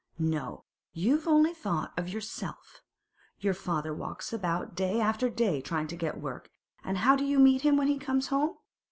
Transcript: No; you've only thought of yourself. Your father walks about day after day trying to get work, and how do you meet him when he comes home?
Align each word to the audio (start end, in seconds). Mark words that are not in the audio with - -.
No; 0.17 0.63
you've 0.93 1.27
only 1.27 1.53
thought 1.53 1.93
of 1.95 2.09
yourself. 2.09 2.81
Your 3.39 3.53
father 3.53 3.93
walks 3.93 4.33
about 4.33 4.73
day 4.73 4.99
after 4.99 5.29
day 5.29 5.61
trying 5.61 5.85
to 5.89 5.95
get 5.95 6.19
work, 6.19 6.49
and 6.83 6.97
how 6.97 7.15
do 7.15 7.23
you 7.23 7.37
meet 7.37 7.61
him 7.61 7.77
when 7.77 7.87
he 7.87 7.99
comes 7.99 8.29
home? 8.29 8.57